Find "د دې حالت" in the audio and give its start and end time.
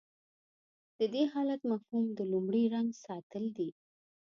0.99-1.61